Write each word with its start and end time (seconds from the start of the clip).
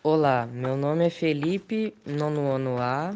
Olá, 0.00 0.46
meu 0.46 0.76
nome 0.76 1.04
é 1.04 1.10
Felipe, 1.10 1.92
nono 2.06 2.52
ano 2.52 2.78
A, 2.78 3.12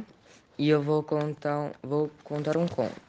e 0.58 0.69
eu 0.69 0.83
vou 0.83 1.01
contar, 1.01 1.71
vou 1.81 2.10
contar 2.25 2.57
um 2.57 2.67
conto. 2.67 3.01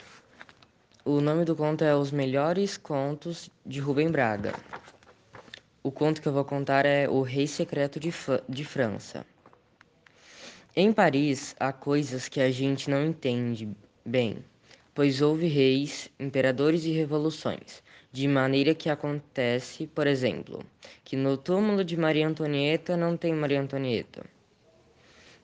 O 1.03 1.19
nome 1.19 1.43
do 1.43 1.55
conto 1.55 1.83
é 1.83 1.95
Os 1.95 2.11
Melhores 2.11 2.77
Contos 2.77 3.49
de 3.65 3.79
Rubem 3.79 4.11
Braga. 4.11 4.53
O 5.81 5.91
conto 5.91 6.21
que 6.21 6.27
eu 6.27 6.33
vou 6.33 6.45
contar 6.45 6.85
é 6.85 7.09
O 7.09 7.23
Rei 7.23 7.47
Secreto 7.47 7.99
de, 7.99 8.13
de 8.47 8.63
França. 8.63 9.25
Em 10.75 10.93
Paris 10.93 11.55
há 11.59 11.73
coisas 11.73 12.29
que 12.29 12.41
a 12.41 12.51
gente 12.51 12.91
não 12.91 13.03
entende 13.03 13.67
bem, 14.05 14.45
pois 14.93 15.19
houve 15.19 15.47
reis, 15.47 16.11
imperadores 16.19 16.85
e 16.85 16.91
revoluções, 16.91 17.81
de 18.13 18.27
maneira 18.27 18.75
que 18.75 18.91
acontece, 18.91 19.87
por 19.87 20.05
exemplo, 20.05 20.63
que 21.03 21.15
no 21.15 21.35
túmulo 21.35 21.83
de 21.83 21.97
Maria 21.97 22.27
Antonieta 22.27 22.95
não 22.95 23.17
tem 23.17 23.33
Maria 23.33 23.59
Antonieta. 23.59 24.23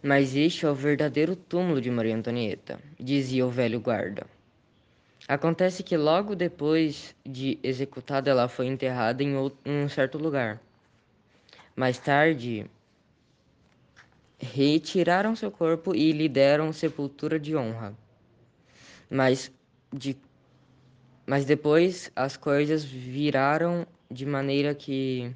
Mas 0.04 0.36
este 0.36 0.68
é 0.68 0.70
o 0.70 0.76
verdadeiro 0.76 1.36
túmulo 1.36 1.82
de 1.82 1.90
Maria 1.90 2.16
Antonieta, 2.16 2.80
dizia 3.00 3.44
o 3.44 3.50
velho 3.50 3.80
guarda. 3.80 4.28
Acontece 5.28 5.82
que 5.82 5.98
logo 5.98 6.36
depois 6.36 7.16
de 7.26 7.58
executada 7.64 8.30
ela 8.30 8.48
foi 8.48 8.68
enterrada 8.68 9.24
em, 9.24 9.36
um 9.66 9.90
certo 9.90 10.20
lugar. 10.20 10.62
Mais 11.76 11.98
tarde, 11.98 12.70
retiraram 14.38 15.36
seu 15.36 15.50
corpo 15.50 15.96
e 15.96 16.12
lhe 16.12 16.30
deram 16.30 16.72
sepultura 16.72 17.40
de 17.40 17.56
honra. 17.56 17.98
Mas, 19.10 19.52
de, 19.92 20.16
mas 21.30 21.46
depois 21.46 22.12
as 22.16 22.36
coisas 22.36 22.84
viraram 22.84 23.86
de 24.10 24.26
maneira 24.26 24.74
que 24.74 25.32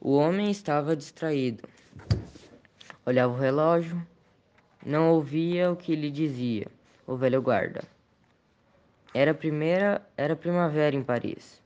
o 0.00 0.12
homem 0.14 0.48
estava 0.48 0.94
distraído. 0.94 1.68
Olhava 3.04 3.32
o 3.32 3.36
relógio, 3.36 4.00
não 4.86 5.10
ouvia 5.10 5.72
o 5.72 5.76
que 5.76 5.96
lhe 5.96 6.08
dizia 6.08 6.68
o 7.04 7.16
velho 7.16 7.42
guarda. 7.42 7.82
Era 9.12 9.34
primeira, 9.34 10.00
era 10.16 10.36
primavera 10.36 10.94
em 10.94 11.02
Paris. 11.02 11.60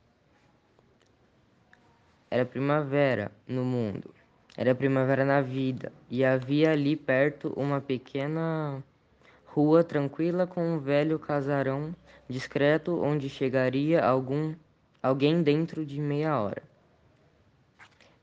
Era 2.30 2.46
primavera 2.46 3.30
no 3.46 3.66
mundo. 3.66 4.14
Era 4.56 4.74
primavera 4.74 5.26
na 5.26 5.42
vida. 5.42 5.92
E 6.08 6.24
havia 6.24 6.70
ali 6.72 6.96
perto 6.96 7.52
uma 7.54 7.82
pequena 7.82 8.82
rua 9.58 9.82
tranquila 9.82 10.46
com 10.46 10.74
um 10.74 10.78
velho 10.78 11.18
casarão 11.18 11.92
discreto 12.28 13.02
onde 13.02 13.28
chegaria 13.28 14.00
algum 14.04 14.54
alguém 15.02 15.42
dentro 15.42 15.84
de 15.84 16.00
meia 16.00 16.38
hora. 16.38 16.62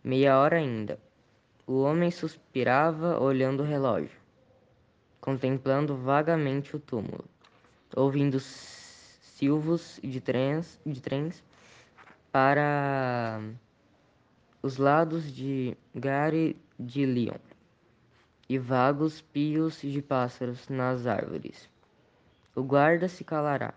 Meia 0.01 0.39
hora 0.39 0.55
ainda. 0.55 0.97
O 1.67 1.81
homem 1.81 2.09
suspirava 2.09 3.19
olhando 3.21 3.63
o 3.63 3.65
relógio, 3.65 4.17
contemplando 5.19 5.97
vagamente 5.97 6.73
o 6.73 6.79
túmulo, 6.79 7.25
ouvindo 7.93 8.39
silvos 8.39 9.99
de 10.01 10.21
trens, 10.21 10.79
de 10.85 11.01
trens 11.01 11.43
para 12.31 13.41
os 14.61 14.77
lados 14.77 15.35
de 15.35 15.75
Gare 15.93 16.55
de 16.79 17.05
Lyon 17.05 17.54
e 18.47 18.57
vagos 18.57 19.21
pios 19.21 19.81
de 19.81 20.01
pássaros 20.01 20.67
nas 20.69 21.07
árvores. 21.07 21.69
O 22.55 22.63
guarda 22.63 23.07
se 23.07 23.23
calará. 23.23 23.73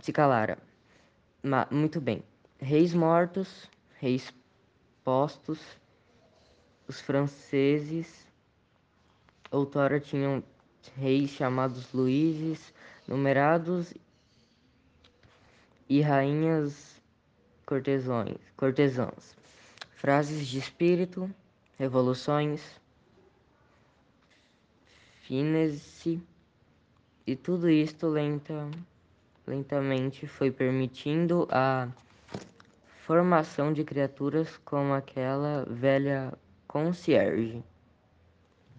Se 0.00 0.12
calara. 0.12 0.58
Ma 1.42 1.66
muito 1.70 2.00
bem. 2.00 2.22
Reis 2.58 2.92
mortos, 2.94 3.70
reis 3.98 4.32
postos, 5.02 5.60
os 6.86 7.00
franceses 7.00 8.26
outrora 9.50 10.00
tinham 10.00 10.42
reis 10.96 11.30
chamados 11.30 11.92
Luíses, 11.92 12.74
numerados 13.06 13.94
e 15.88 16.00
rainhas 16.00 17.00
cortesões, 17.64 18.38
cortesãs. 18.56 19.36
Frases 19.96 20.46
de 20.46 20.58
espírito, 20.58 21.34
revoluções, 21.78 22.80
finesse 25.22 26.20
e 27.26 27.34
tudo 27.34 27.70
isto 27.70 28.06
lenta, 28.06 28.70
lentamente 29.46 30.26
foi 30.26 30.50
permitindo 30.50 31.48
a 31.50 31.88
formação 33.04 33.72
de 33.72 33.84
criaturas 33.84 34.58
como 34.64 34.92
aquela 34.92 35.64
velha 35.68 36.32
concierge 36.66 37.62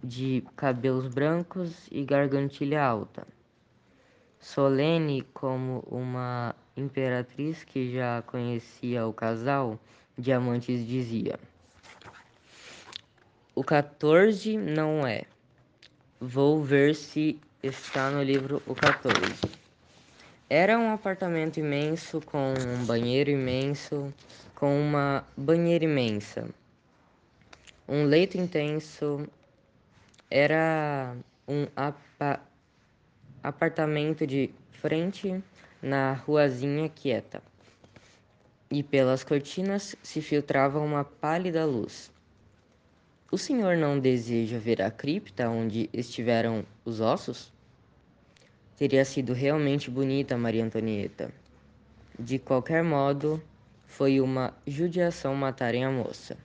de 0.02 0.44
cabelos 0.54 1.08
brancos 1.08 1.88
e 1.90 2.04
gargantilha 2.04 2.84
alta, 2.84 3.26
solene 4.38 5.22
como 5.34 5.80
uma 5.90 6.54
imperatriz 6.76 7.64
que 7.64 7.92
já 7.92 8.22
conhecia 8.22 9.06
o 9.06 9.12
casal, 9.12 9.78
Diamantes 10.16 10.86
dizia. 10.86 11.38
O 13.58 13.64
14 13.64 14.58
não 14.58 15.06
é. 15.06 15.22
Vou 16.20 16.62
ver 16.62 16.94
se 16.94 17.40
está 17.62 18.10
no 18.10 18.22
livro 18.22 18.62
o 18.66 18.74
14. 18.74 19.16
Era 20.46 20.78
um 20.78 20.92
apartamento 20.92 21.58
imenso 21.58 22.20
com 22.20 22.52
um 22.52 22.84
banheiro 22.84 23.30
imenso, 23.30 24.12
com 24.54 24.78
uma 24.78 25.24
banheira 25.34 25.86
imensa. 25.86 26.46
Um 27.88 28.04
leito 28.04 28.36
intenso. 28.36 29.26
Era 30.30 31.16
um 31.48 31.66
apa 31.74 32.38
apartamento 33.42 34.26
de 34.26 34.50
frente 34.70 35.42
na 35.80 36.12
ruazinha 36.12 36.90
quieta. 36.90 37.42
E 38.70 38.82
pelas 38.82 39.24
cortinas 39.24 39.96
se 40.02 40.20
filtrava 40.20 40.78
uma 40.78 41.04
pálida 41.04 41.64
luz. 41.64 42.14
O 43.28 43.36
senhor 43.36 43.76
não 43.76 43.98
deseja 43.98 44.56
ver 44.56 44.80
a 44.80 44.88
cripta 44.88 45.50
onde 45.50 45.90
estiveram 45.92 46.64
os 46.84 47.00
ossos? 47.00 47.52
Teria 48.76 49.04
sido 49.04 49.32
realmente 49.32 49.90
bonita 49.90 50.38
Maria 50.38 50.64
Antonieta. 50.64 51.32
De 52.16 52.38
qualquer 52.38 52.84
modo, 52.84 53.42
foi 53.84 54.20
uma 54.20 54.54
judiação 54.64 55.34
matarem 55.34 55.84
a 55.84 55.90
moça. 55.90 56.36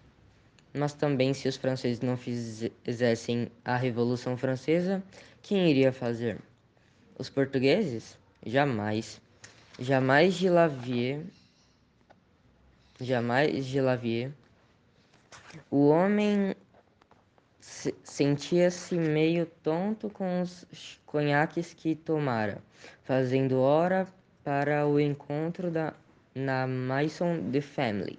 Mas 0.74 0.94
também, 0.94 1.36
se 1.36 1.48
os 1.48 1.56
franceses 1.56 2.02
não 2.02 2.18
fizessem 2.18 3.52
a 3.64 3.76
Revolução 3.76 4.36
Francesa, 4.36 5.04
quem 5.44 5.70
iria 5.70 5.94
fazer? 5.94 6.40
Os 7.16 7.30
portugueses? 7.30 8.18
Jamais. 8.44 9.22
Jamais 9.78 10.34
de 10.34 10.50
Lavier. 10.50 11.22
Jamais 13.00 13.68
de 13.68 13.80
Lavier. 13.80 14.32
O 15.70 15.90
homem 15.90 16.56
sentia-se 17.62 18.96
meio 18.96 19.46
tonto 19.46 20.10
com 20.10 20.42
os 20.42 21.00
conhaques 21.06 21.74
que 21.74 21.96
tomara, 21.96 22.62
fazendo 23.04 23.60
hora 23.60 24.08
para 24.44 24.88
o 24.88 25.00
encontro 25.00 25.70
da, 25.70 25.94
na 26.34 26.66
Maison 26.66 27.52
de 27.52 27.62
Family, 27.62 28.18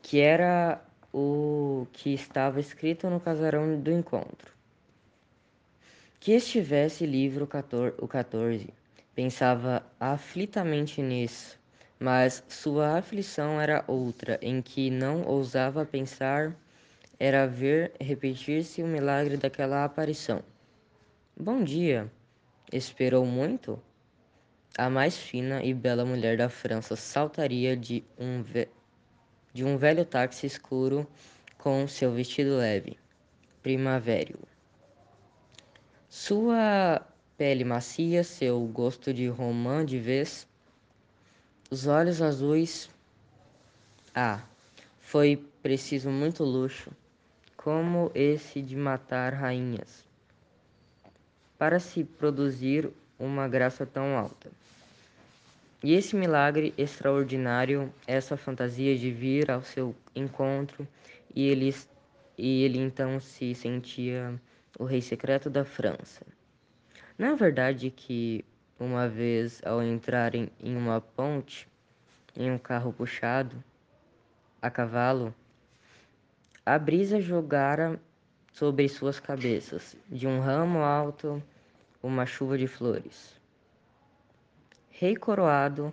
que 0.00 0.20
era 0.20 0.80
o 1.12 1.86
que 1.92 2.14
estava 2.14 2.60
escrito 2.60 3.10
no 3.10 3.18
casarão 3.18 3.80
do 3.80 3.90
encontro. 3.90 4.52
Que 6.20 6.32
estivesse 6.32 7.06
livre 7.06 7.42
o 7.42 8.06
14, 8.06 8.72
pensava 9.14 9.82
aflitamente 9.98 11.02
nisso, 11.02 11.58
mas 11.98 12.44
sua 12.48 12.98
aflição 12.98 13.60
era 13.60 13.84
outra, 13.88 14.38
em 14.40 14.62
que 14.62 14.90
não 14.90 15.22
ousava 15.22 15.84
pensar 15.84 16.54
era 17.22 17.46
ver 17.46 17.92
repetir-se 18.00 18.82
o 18.82 18.86
milagre 18.86 19.36
daquela 19.36 19.84
aparição. 19.84 20.42
Bom 21.38 21.62
dia! 21.62 22.10
Esperou 22.72 23.26
muito? 23.26 23.78
A 24.78 24.88
mais 24.88 25.18
fina 25.18 25.62
e 25.62 25.74
bela 25.74 26.02
mulher 26.02 26.38
da 26.38 26.48
França 26.48 26.96
saltaria 26.96 27.76
de 27.76 28.02
um, 28.18 28.42
de 29.52 29.62
um 29.62 29.76
velho 29.76 30.06
táxi 30.06 30.46
escuro 30.46 31.06
com 31.58 31.86
seu 31.86 32.10
vestido 32.10 32.56
leve, 32.56 32.96
primavério. 33.62 34.38
Sua 36.08 37.06
pele 37.36 37.64
macia, 37.64 38.24
seu 38.24 38.58
gosto 38.66 39.12
de 39.12 39.28
romã 39.28 39.84
de 39.84 39.98
vez, 39.98 40.48
os 41.70 41.86
olhos 41.86 42.22
azuis. 42.22 42.88
Ah, 44.14 44.42
foi 45.00 45.36
preciso 45.62 46.08
muito 46.08 46.42
luxo 46.44 46.90
como 47.62 48.10
esse 48.14 48.62
de 48.62 48.74
matar 48.74 49.34
rainhas, 49.34 50.02
para 51.58 51.78
se 51.78 52.02
produzir 52.02 52.88
uma 53.18 53.46
graça 53.46 53.84
tão 53.84 54.16
alta. 54.16 54.50
E 55.84 55.92
esse 55.92 56.16
milagre 56.16 56.72
extraordinário, 56.78 57.92
essa 58.06 58.34
fantasia 58.34 58.96
de 58.96 59.10
vir 59.10 59.50
ao 59.50 59.60
seu 59.60 59.94
encontro, 60.16 60.88
e 61.34 61.48
ele, 61.48 61.74
e 62.38 62.62
ele 62.62 62.78
então 62.78 63.20
se 63.20 63.54
sentia 63.54 64.40
o 64.78 64.84
rei 64.84 65.02
secreto 65.02 65.50
da 65.50 65.62
França. 65.62 66.24
Não 67.18 67.28
é 67.28 67.36
verdade 67.36 67.90
que 67.90 68.42
uma 68.78 69.06
vez 69.06 69.60
ao 69.66 69.82
entrarem 69.82 70.48
em 70.58 70.74
uma 70.74 70.98
ponte, 70.98 71.68
em 72.34 72.50
um 72.50 72.56
carro 72.56 72.90
puxado 72.90 73.62
a 74.62 74.70
cavalo, 74.70 75.34
a 76.74 76.78
brisa 76.78 77.20
jogara 77.20 78.00
sobre 78.52 78.88
suas 78.88 79.20
cabeças, 79.20 79.96
de 80.08 80.26
um 80.26 80.40
ramo 80.40 80.80
alto, 80.80 81.42
uma 82.02 82.26
chuva 82.26 82.58
de 82.58 82.66
flores 82.66 83.40
rei 85.00 85.16
coroado, 85.16 85.90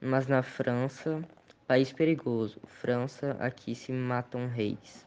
mas 0.00 0.26
na 0.26 0.42
França, 0.42 1.22
país 1.64 1.92
perigoso, 1.92 2.60
França, 2.66 3.36
aqui 3.38 3.72
se 3.72 3.92
matam 3.92 4.48
reis. 4.48 5.06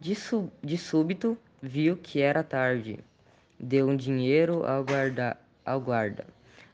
De, 0.00 0.12
de 0.60 0.76
súbito, 0.76 1.38
viu 1.62 1.96
que 1.96 2.20
era 2.20 2.42
tarde, 2.42 2.98
deu 3.60 3.88
um 3.88 3.94
dinheiro 3.94 4.66
ao 4.66 4.84
guarda, 4.84 5.36
ao 5.64 5.80
guarda. 5.80 6.26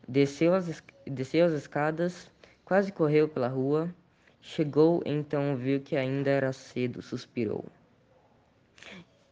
Desceu 0.09 0.55
as, 0.55 0.83
desceu 1.07 1.45
as 1.45 1.53
escadas, 1.53 2.31
quase 2.65 2.91
correu 2.91 3.29
pela 3.29 3.49
rua, 3.49 3.95
chegou, 4.41 5.03
então 5.05 5.57
viu 5.57 5.81
que 5.81 5.97
ainda 5.97 6.31
era 6.31 6.53
cedo, 6.53 7.03
suspirou. 7.03 7.65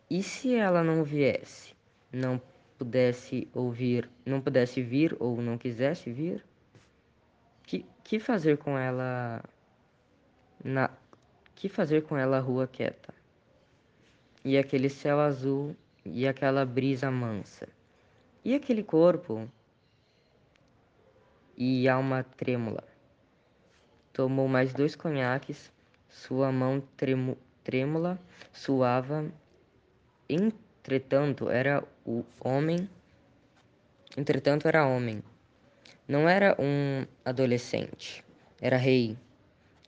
E 0.08 0.22
se 0.22 0.54
ela 0.54 0.84
não 0.84 1.02
viesse? 1.02 1.74
Não 2.12 2.40
pudesse 2.78 3.48
ouvir, 3.52 4.08
não 4.24 4.40
pudesse 4.40 4.82
vir 4.82 5.16
ou 5.18 5.40
não 5.40 5.58
quisesse 5.58 6.12
vir, 6.12 6.44
que, 7.64 7.84
que 8.04 8.20
fazer 8.20 8.58
com 8.58 8.78
ela 8.78 9.42
na 10.62 10.90
que 11.54 11.68
fazer 11.68 12.02
com 12.02 12.16
ela 12.16 12.38
rua 12.38 12.66
quieta? 12.66 13.14
E 14.44 14.56
aquele 14.56 14.88
céu 14.88 15.18
azul 15.18 15.74
e 16.04 16.26
aquela 16.28 16.64
brisa 16.64 17.10
mansa. 17.10 17.66
E 18.44 18.54
aquele 18.54 18.84
corpo 18.84 19.50
e 21.56 21.88
alma 21.88 22.22
trêmula. 22.22 22.84
Tomou 24.16 24.48
mais 24.48 24.72
dois 24.72 24.96
conhaques, 24.96 25.70
sua 26.08 26.50
mão 26.50 26.82
trêmula 27.62 28.18
suava 28.50 29.30
Entretanto, 30.26 31.50
era 31.50 31.84
o 32.02 32.24
homem. 32.40 32.88
Entretanto, 34.16 34.66
era 34.66 34.86
homem. 34.86 35.22
Não 36.08 36.26
era 36.26 36.56
um 36.58 37.04
adolescente, 37.26 38.24
era 38.58 38.78
rei. 38.78 39.18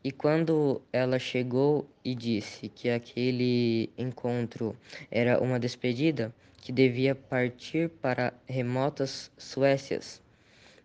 E 0.05 0.13
quando 0.13 0.83
ela 0.93 1.19
chegou 1.19 1.89
e 2.05 2.15
disse 2.15 2.69
que 2.69 2.91
aquele 2.91 3.91
encontro 3.97 4.77
era 5.11 5.41
uma 5.41 5.59
despedida, 5.59 6.35
que 6.59 6.71
devia 6.71 7.15
partir 7.15 7.89
para 7.89 8.35
remotas 8.47 9.33
Suécias, 9.39 10.21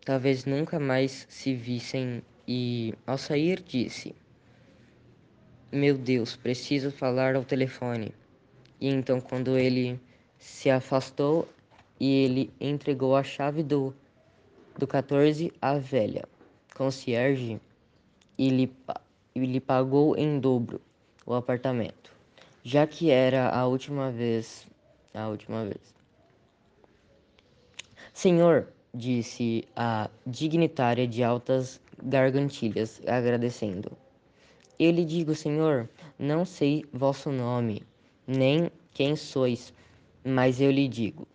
talvez 0.05 0.45
nunca 0.45 0.79
mais 0.79 1.25
se 1.27 1.53
vissem, 1.53 2.23
e 2.47 2.93
ao 3.07 3.17
sair 3.17 3.61
disse: 3.61 4.15
Meu 5.71 5.97
Deus, 5.97 6.35
preciso 6.35 6.91
falar 6.91 7.35
ao 7.35 7.43
telefone. 7.43 8.13
E 8.79 8.89
então, 8.89 9.21
quando 9.21 9.57
ele 9.57 9.99
se 10.37 10.69
afastou 10.69 11.47
e 11.99 12.25
ele 12.25 12.53
entregou 12.59 13.15
a 13.15 13.23
chave 13.23 13.63
do, 13.63 13.93
do 14.77 14.85
14 14.85 15.53
à 15.61 15.77
velha 15.77 16.27
concierge 16.75 17.61
e 18.37 18.49
lhe, 18.49 18.75
e 19.35 19.39
lhe 19.45 19.59
pagou 19.59 20.17
em 20.17 20.39
dobro 20.39 20.81
o 21.25 21.33
apartamento, 21.33 22.11
já 22.63 22.85
que 22.85 23.09
era 23.09 23.49
a 23.49 23.65
última 23.67 24.11
vez. 24.11 24.67
A 25.13 25.27
última 25.27 25.63
vez. 25.63 25.93
Senhor, 28.11 28.67
disse 28.93 29.63
a 29.75 30.09
dignitária 30.25 31.07
de 31.07 31.23
altas 31.23 31.79
gargantilhas, 32.03 33.01
agradecendo. 33.07 33.91
Ele 34.77 35.05
digo, 35.05 35.33
senhor, 35.33 35.89
não 36.17 36.45
sei 36.45 36.83
vosso 36.91 37.31
nome, 37.31 37.83
nem 38.27 38.69
quem 38.91 39.15
sois, 39.15 39.73
mas 40.23 40.59
eu 40.59 40.71
lhe 40.71 40.87
digo. 40.87 41.27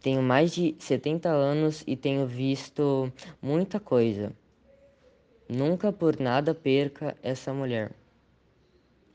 Tenho 0.00 0.22
mais 0.22 0.52
de 0.52 0.74
70 0.78 1.28
anos 1.28 1.84
e 1.86 1.96
tenho 1.96 2.26
visto 2.26 3.12
muita 3.40 3.78
coisa. 3.78 4.32
Nunca 5.48 5.92
por 5.92 6.18
nada 6.18 6.54
perca 6.54 7.16
essa 7.22 7.52
mulher. 7.52 7.92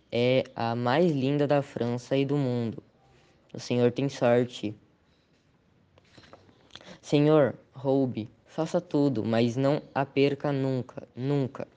É 0.09 0.45
a 0.55 0.75
mais 0.75 1.11
linda 1.11 1.45
da 1.45 1.61
França 1.61 2.15
e 2.15 2.25
do 2.25 2.38
mundo. 2.38 2.81
O 3.53 3.59
senhor 3.59 3.91
tem 3.91 4.07
sorte. 4.07 4.73
Senhor, 7.01 7.55
roube, 7.73 8.29
faça 8.57 8.81
tudo, 8.81 9.24
mas 9.24 9.56
não 9.56 9.83
a 9.94 10.04
perca 10.04 10.51
nunca, 10.51 11.07
nunca. 11.15 11.68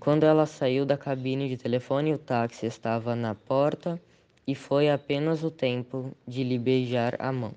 Quando 0.00 0.24
ela 0.24 0.46
saiu 0.46 0.86
da 0.86 0.96
cabine 0.96 1.46
de 1.46 1.58
telefone, 1.58 2.14
o 2.14 2.18
táxi 2.18 2.64
estava 2.64 3.14
na 3.14 3.34
porta 3.34 4.00
e 4.46 4.54
foi 4.54 4.88
apenas 4.88 5.44
o 5.44 5.50
tempo 5.50 6.10
de 6.26 6.42
lhe 6.42 6.58
beijar 6.58 7.16
a 7.18 7.30
mão. 7.30 7.52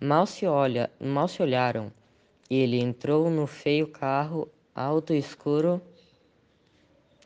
Mal 0.00 0.26
se, 0.26 0.46
olha, 0.46 0.88
mal 1.00 1.26
se 1.26 1.42
olharam. 1.42 1.90
Ele 2.48 2.78
entrou 2.78 3.28
no 3.28 3.48
feio 3.48 3.88
carro 3.88 4.48
alto 4.72 5.12
e 5.12 5.18
escuro. 5.18 5.82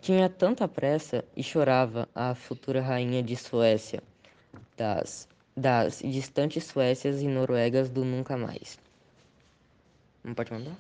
Tinha 0.00 0.30
tanta 0.30 0.66
pressa 0.66 1.22
e 1.36 1.42
chorava 1.42 2.08
a 2.14 2.34
futura 2.34 2.80
rainha 2.80 3.22
de 3.22 3.36
Suécia, 3.36 4.02
das, 4.74 5.28
das 5.54 5.98
distantes 5.98 6.64
Suécias 6.64 7.20
e 7.20 7.28
Noruegas 7.28 7.90
do 7.90 8.06
nunca 8.06 8.38
mais. 8.38 8.82
¿Un 10.24 10.34
pachamama? 10.34 10.76